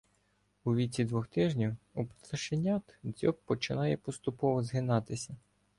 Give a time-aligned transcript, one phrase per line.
[0.63, 5.35] У віці двох тижнів у пташенят дзьоб починає поступово згинатися.